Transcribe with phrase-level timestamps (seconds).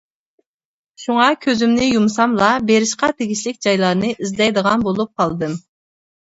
[1.01, 5.55] شۇڭا، كۆزۈمنى يۇمساملا بېرىشقا تېگىشلىك جايلارنى ئىزدەيدىغان بولۇپ قالدىم.